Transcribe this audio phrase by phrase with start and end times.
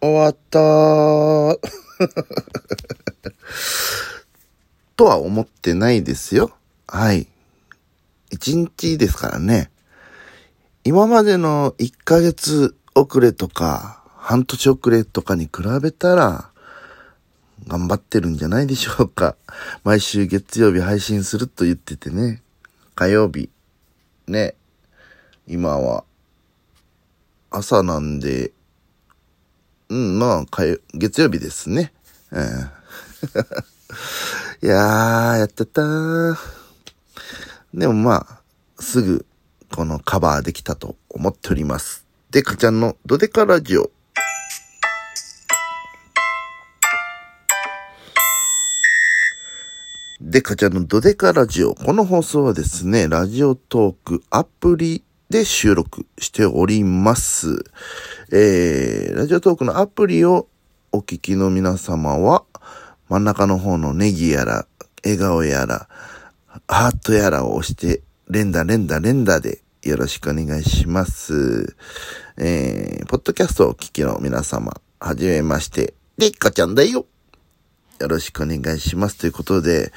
[0.00, 1.58] 終わったー。
[4.96, 6.52] とは思ってないですよ。
[6.86, 7.26] はい。
[8.30, 9.70] 一日ですからね。
[10.84, 15.50] 今までの1ヶ月遅れとか、半年遅れとかに比
[15.82, 16.50] べたら、
[17.66, 19.36] 頑張ってるんじゃないでしょうか。
[19.84, 22.42] 毎週月曜日配信すると言っててね。
[22.94, 23.50] 火曜日。
[24.26, 24.54] ね。
[25.46, 26.04] 今は、
[27.50, 28.52] 朝なんで、
[29.90, 31.94] うん、まあ、月曜日ですね。
[32.30, 32.42] うん。
[34.62, 36.36] いやー、やってたー。
[37.72, 38.42] でもまあ、
[38.82, 39.24] すぐ、
[39.74, 42.04] このカバーできたと思っております。
[42.30, 43.90] でかちゃんのドデカラジオ。
[50.20, 51.74] でかちゃんのドデカラジオ。
[51.74, 57.64] この放送はですね、ラジオトークアプリで収録しております。
[58.32, 60.48] えー、ラジオトークのアプリを
[60.90, 62.44] お聞きの皆様は、
[63.10, 64.66] 真ん中の方のネギやら、
[65.04, 65.88] 笑顔やら、
[66.66, 71.76] ハートやらを押して、連打連打連打でよろしくお願いします。
[72.38, 77.04] えー、ポッドキャストをお聞きの皆様、はじめまして、でっかちゃんだよ
[78.00, 79.18] よろしくお願いします。
[79.18, 79.92] ということで、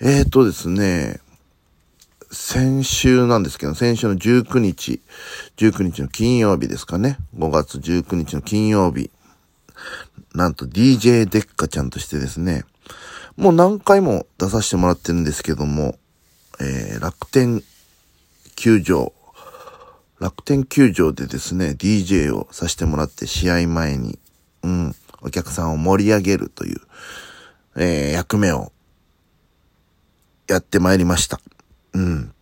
[0.00, 1.20] えーとですね、
[2.34, 5.00] 先週なんですけど、先週の19日、
[5.56, 7.16] 19日の金曜日ですかね。
[7.38, 9.10] 5月19日の金曜日。
[10.34, 12.64] なんと DJ デッカちゃんとしてですね、
[13.36, 15.96] もう何回も出させてもらってるんですけども、
[16.60, 17.62] えー、楽天
[18.56, 19.12] 球場、
[20.20, 24.18] 楽天球場でですね、DJ をさせてもらって試合前に、
[24.62, 26.80] うん、お客さんを盛り上げるという、
[27.76, 28.72] えー、役目を
[30.48, 31.40] やってまいりました。
[31.94, 32.34] うん。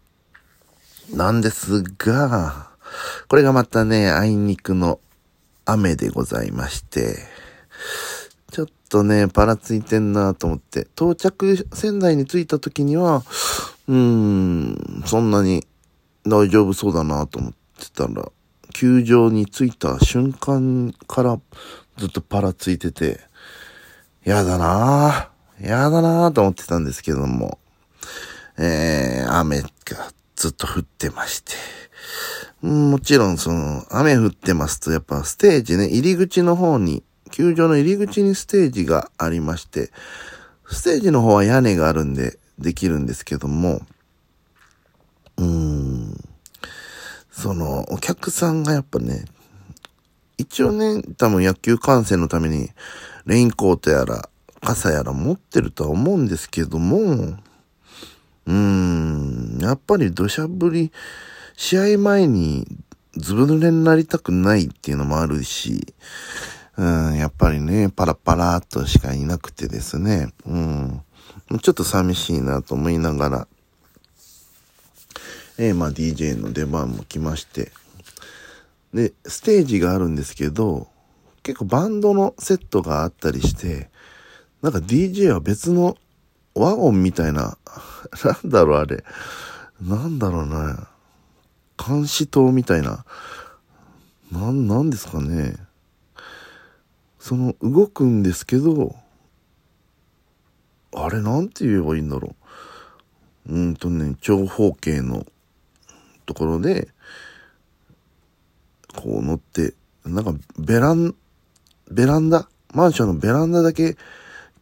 [1.14, 2.70] なんですが、
[3.28, 5.00] これがまたね、あいにくの
[5.64, 7.19] 雨でございまして、
[8.50, 13.23] ちょっとね、パラついてんなと思って、到着仙台に着いた時には、
[13.89, 15.67] うーん、そんなに
[16.27, 18.30] 大丈夫そうだなと思ってたら、
[18.73, 21.39] 球場に着いた瞬間から
[21.98, 23.20] ずっとパラついてて、
[24.24, 27.58] やだなぁ、やだなぁと思ってたんですけども、
[28.58, 29.68] えー、雨が
[30.36, 31.52] ずっと降ってまして、
[32.63, 39.91] もちろんその、雨降ってますと、やっぱステージね、入り口の方に、球場の入り口にステージがありまして、
[40.70, 43.80] ステージの方は屋根があるんでできるんですけども、
[45.39, 46.17] うーん、
[47.30, 49.24] その、お客さんがやっぱね、
[50.39, 52.70] 一応ね、多分野球観戦のために、
[53.27, 54.29] レインコートやら、
[54.61, 57.39] 傘やら持ってるとは思うんですけども、
[58.47, 60.92] うん、やっぱり土砂降り、
[61.57, 62.67] 試合前に
[63.17, 65.95] ずぶ濡れになりたくないっていうのもあるし、
[66.77, 71.03] うん、やっぱりね、パラパラっとしかいなくてですね、うん、
[71.63, 73.48] ちょっと寂しいなと思いながら、
[75.59, 77.70] えー、まあ DJ の出番も来まして、
[78.95, 80.89] で、ステージがあるんですけど、
[81.42, 83.91] 結構バンドのセットがあったりして、
[84.63, 85.97] なんか DJ は別の
[86.55, 87.57] ワゴンみたいな、
[88.24, 89.05] なんだろうあれ、
[89.80, 90.89] なんだろうな、
[91.77, 93.05] 監視塔みたいな、
[94.30, 95.57] なん、なんですかね。
[97.18, 98.96] その、動くんですけど、
[100.95, 102.35] あれなんて言えばいいんだろ
[103.48, 103.55] う。
[103.55, 105.27] うんとね、長方形の
[106.27, 106.89] ところで、
[108.95, 109.74] こう乗って、
[110.05, 111.14] なんかベラン、
[111.91, 113.96] ベランダ、マンションのベランダだけ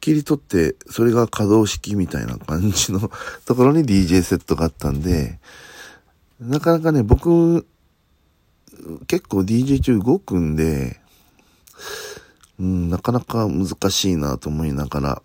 [0.01, 3.11] 切り取って、それが可動式みたいな感じの
[3.45, 5.39] ところに DJ セットがあったんで、
[6.41, 7.67] なかなかね、僕、
[9.07, 11.01] 結構 DJ 中動くんで、
[12.59, 15.23] うん、なかなか難しいなと思いながら、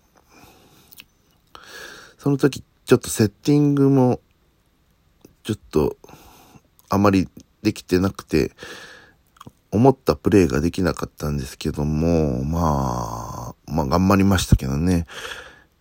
[2.18, 4.20] その時ちょっとセッティングも、
[5.42, 5.96] ちょっと、
[6.88, 7.28] あまり
[7.62, 8.52] できてなくて、
[9.70, 13.25] 思ったプレイができなかったんですけども、まあ、
[13.66, 15.06] まあ頑張りましたけどね。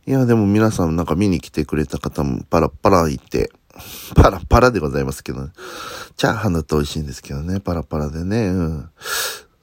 [0.07, 3.51] いや、でも皆さんなんか見に来てくれた方もパラパラいて、
[4.15, 5.51] パラ パラでございますけど、ね、
[6.15, 8.89] チャーハンだと美味しいんですけどね、パラパラでね、うん。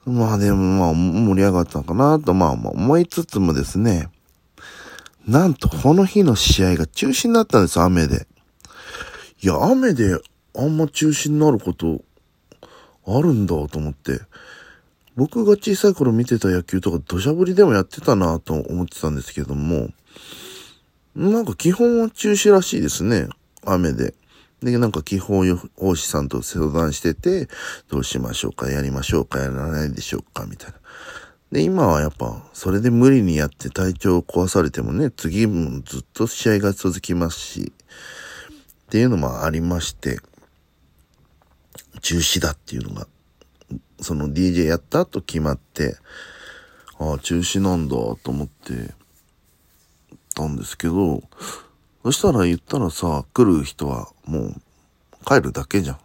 [0.05, 4.09] まあでも、まあ盛り上がったのかなと、まあまあ思いつつもですね、
[5.25, 8.27] なんとこの日の試合が中止になったんです雨で。
[9.41, 10.19] いや、雨で
[10.55, 12.01] あんま中止になること
[13.05, 14.19] あるんだと思って。
[15.15, 19.89] 僕が小さい頃見てた野球とか土砂降りでもやってたなと思ってたんですけども、
[21.15, 23.27] なんか基本は中止らしいですね。
[23.65, 24.15] 雨で。
[24.61, 27.47] で、なんか基本予報士さんと相談してて、
[27.89, 30.77] どうしましょうか、やりましょうか、やらないでしょうか、みたいな。
[31.51, 37.73] で、今はやっぱ、それで無理にやって体調を壊されてもね、次もずっと試合が続きますし、
[38.85, 40.19] っていうのもありまして、
[42.01, 43.07] 中止だっていうのが、
[43.99, 45.97] その DJ やったと決まって、
[46.99, 48.93] ああ、中止なんだと思って
[50.35, 51.21] たんですけど、
[52.03, 54.55] そしたら言ったらさ、来る人はもう
[55.25, 55.97] 帰るだけじゃん。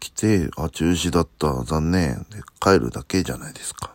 [0.00, 2.26] 来て、あ、中止だった、残念。
[2.30, 3.92] で、帰るだけじゃないですか。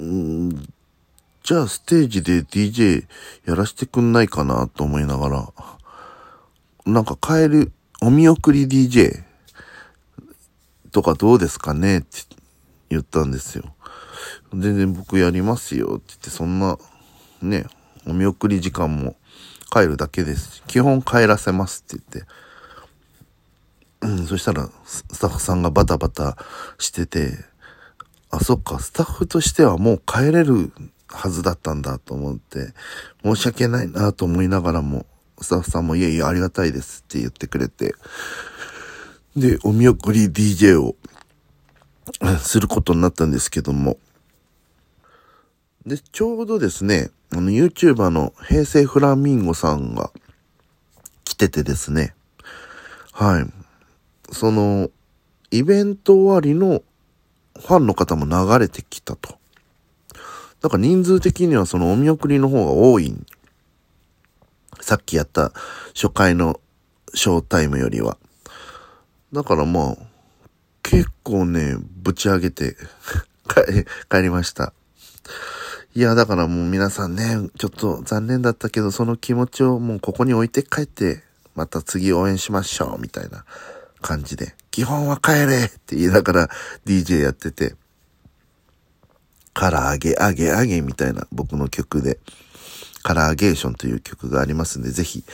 [0.00, 0.50] ん
[1.42, 3.04] じゃあステージで DJ
[3.44, 5.52] やらしてくんないかなと思いながら、
[6.86, 9.24] なんか帰る、お見送り DJ
[10.92, 12.08] とかどうですかねって
[12.90, 13.64] 言ったんですよ。
[14.52, 16.78] 全然僕やりますよって言って、そんな、
[17.40, 17.66] ね、
[18.06, 19.16] お見送り時間も
[19.72, 20.62] 帰るだけですし。
[20.66, 22.32] 基本帰らせますって言って。
[24.02, 26.36] うん、そしたら、スタッフさんがバタバタ
[26.78, 27.32] してて、
[28.30, 30.72] あ、そっか、スタッフとしてはもう帰れる
[31.06, 32.74] はずだったんだと思って、
[33.24, 35.06] 申し訳ないなと思いながらも、
[35.40, 37.94] スタッフさんもいえいえありがたいですって言ってくれて、
[39.36, 40.96] で、お見送り DJ を
[42.38, 43.98] することになったんですけども、
[45.86, 50.10] で、ちょうどですね、あの、YouTuber の平成フラミンゴさんが
[51.24, 52.14] 来ててですね、
[53.12, 53.46] はい。
[54.32, 54.90] その、
[55.50, 56.82] イベント終わりの
[57.58, 59.38] ファンの方も流れてきたと。
[60.60, 63.14] だから人数的にはそのお見送りの方が多い。
[64.80, 65.52] さっきやった
[65.94, 66.60] 初回の
[67.14, 68.16] ショータイムよりは。
[69.32, 69.96] だからまあ、
[70.82, 72.76] 結構ね、ぶち上げて
[73.48, 74.74] 帰帰りました。
[75.94, 81.22] いや、だからもう皆さんね、ちょっと残念だったけど、その気持ちをもうここに置いて帰って、
[81.54, 83.44] また次応援しましょう、みたいな
[84.02, 86.50] 感じで、基本は帰れって言いながら
[86.84, 87.74] DJ やってて、
[89.54, 92.18] 唐揚げ、揚げ、揚げみたいな僕の曲で、
[93.02, 95.24] カラーゲーションという曲がありますんで、ぜひ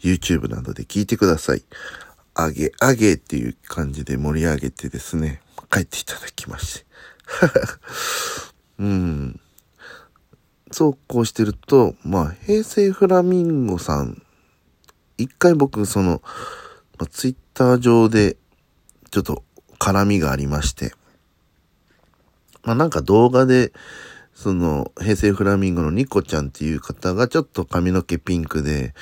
[0.00, 1.64] YouTube などで聴いてください。
[2.36, 5.40] 揚げ、揚げっていう感じで盛り上げてですね、
[5.70, 6.86] 帰っていただきまして。
[8.78, 9.40] うん。
[10.70, 14.22] そうこうしてると、まあ、平成フラミンゴさん、
[15.16, 16.20] 一回僕、その、
[16.98, 18.36] まあ、ツイッター上で、
[19.10, 19.44] ちょっと
[19.78, 20.92] 絡みがありまして、
[22.64, 23.72] まあなんか動画で、
[24.34, 28.94] その、平成フラミンゴのニコちゃんっていう方がちょっと髪の毛ピンクで、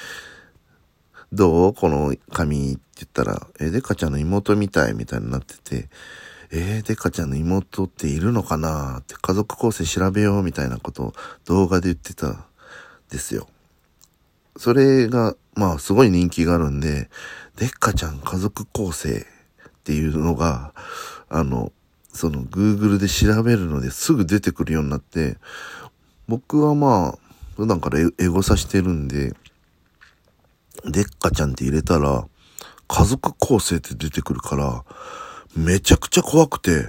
[1.33, 1.75] どう？
[1.75, 5.89] この髪って言ったら、え、デカちゃんの妹みたいみたいになってて、
[6.51, 8.99] えー、デカちゃんの妹っているのかな？
[8.99, 11.13] って家族構成調べようみたいなことを
[11.47, 12.45] 動画で言ってたん
[13.11, 13.49] ですよ。
[14.59, 17.09] それが、まあ、すごい人気があるんで、
[17.57, 19.27] でっかちゃん家族構成
[19.69, 20.75] っていうのが、
[21.31, 21.73] あの、
[22.13, 25.39] その Google で調べるのですぐ出てくるようになって、
[26.29, 27.19] 僕はまあ、
[27.57, 29.33] 普段からエゴさしてるんで、
[30.85, 32.27] でっかちゃんって入れたら、
[32.89, 34.85] 家族構成って出てくるから、
[35.57, 36.89] めちゃくちゃ怖くて、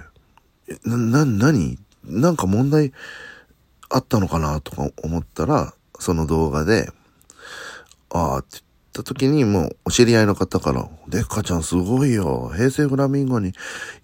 [0.85, 2.93] な、な、なになんか問題
[3.89, 6.89] あったのかなとか思ったら、その動画で、
[8.09, 12.51] ああって言った時にもうお知り合いの方から、でっかちゃんすごいよ。
[12.53, 13.53] 平成フラミンゴに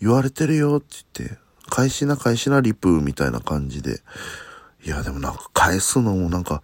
[0.02, 1.38] 言われてるよって言って、
[1.70, 4.02] 返しな返しなリプみたいな感じで。
[4.86, 6.64] いやでもなんか返すのもなんか、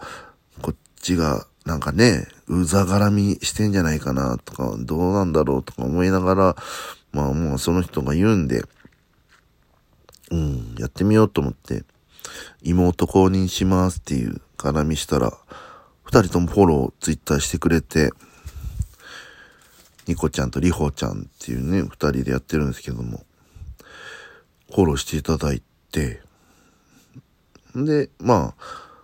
[0.62, 6.56] こっちがなんかね、うざがらみしてんじゃないかなとか、どうなんだろうとか思いながら、
[7.12, 8.64] まあもうその人が言うんで、
[10.32, 11.84] うん、やってみようと思って、
[12.64, 15.32] 妹公認しますっていう絡みしたら、
[16.04, 18.12] 二人ともフォロー、ツイッターしてくれて、
[20.08, 23.26] ニコちゃんとリホちゃんっていうね、二人でやってるんですけども、
[24.74, 26.22] フォローしていただいて、
[27.76, 28.95] で、まあ、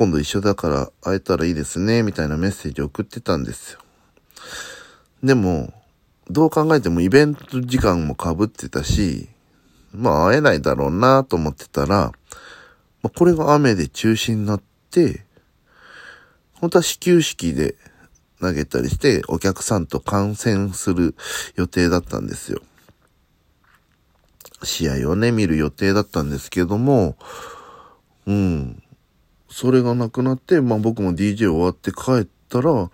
[0.00, 3.80] 今度一緒だから会えたらいいですね、みたいなメッセージを送ってたんですよ。
[5.22, 5.74] でも、
[6.30, 9.28] どう考えてもイベント時間も被ってたし、
[9.92, 12.12] まあ会えないだろうなと思ってたら、
[13.02, 15.26] ま、これが雨で中止になって、
[16.54, 17.74] 本当は始球式で
[18.40, 21.14] 投げたりして、お客さんと観戦する
[21.56, 22.62] 予定だったんですよ。
[24.62, 27.18] 試合をね、見る予定だったんですけども、
[28.26, 28.82] うん。
[29.50, 32.90] それがなくなって、まあ僕も DJ 終わって帰ったら、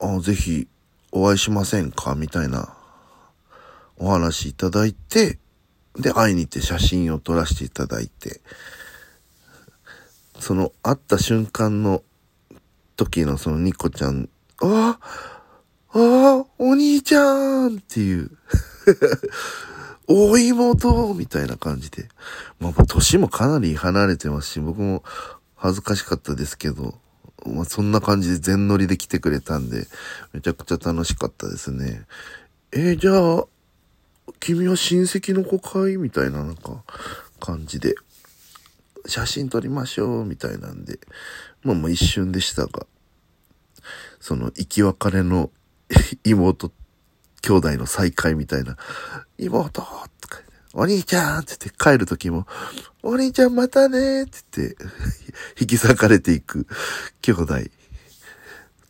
[0.00, 0.68] あぜひ
[1.12, 2.14] お会いしませんか？
[2.14, 2.74] みたいな
[3.96, 5.38] お話いただいて、
[5.96, 8.40] で、会いに行って写真を撮らせていただいて、
[10.38, 12.02] その会った瞬間の
[12.96, 14.28] 時のそのニコちゃん、
[14.60, 18.30] ああ、ああ、お兄ちゃんっていう。
[20.08, 22.08] お妹みたいな感じで。
[22.58, 25.04] まあ、年もかなり離れてますし、僕も
[25.54, 26.94] 恥ずかしかったですけど、
[27.46, 29.86] まあ、そんな感じで全乗りで来てくれたんで、
[30.32, 32.02] めちゃくちゃ楽しかったですね。
[32.72, 33.44] えー、じゃあ、
[34.40, 36.82] 君は親戚の子かいみたいななんか
[37.40, 37.94] 感じで、
[39.06, 40.98] 写真撮りましょうみたいなんで、
[41.62, 42.86] まあまあ一瞬でしたが、
[44.20, 45.50] その生き別れの
[46.24, 46.72] 妹、
[47.40, 48.76] 兄弟の再会みたいな、
[49.38, 49.82] 妹と
[50.28, 50.42] か
[50.74, 52.46] お兄ちゃんって言って帰る時も、
[53.02, 54.76] お兄ちゃんまたねって言って、
[55.60, 56.66] 引き裂かれていく
[57.22, 57.54] 兄弟、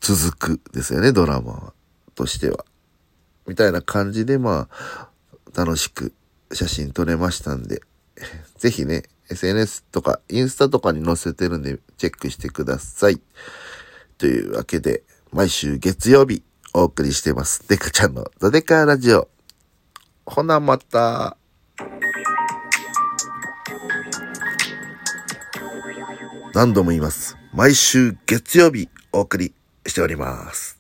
[0.00, 1.72] 続くですよね、ドラマ、
[2.14, 2.64] としては。
[3.46, 5.08] みたいな感じで、まあ、
[5.54, 6.12] 楽しく
[6.52, 7.80] 写真撮れましたんで、
[8.58, 13.20] ぜひね、SNS とかインスタとかに載せてるんでチェックしてください。
[14.18, 16.42] というわけで、毎週月曜日
[16.74, 17.66] お送りしてます。
[17.68, 19.28] デカちゃんのザデカラジオ。
[20.28, 21.36] ほなまた。
[26.54, 27.36] 何度も言います。
[27.52, 29.54] 毎週月曜日お送り
[29.86, 30.77] しております。